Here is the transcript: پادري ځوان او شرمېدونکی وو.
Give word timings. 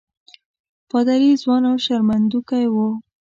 پادري 0.89 1.31
ځوان 1.41 1.63
او 1.69 1.75
شرمېدونکی 1.85 2.65
وو. 2.73 2.87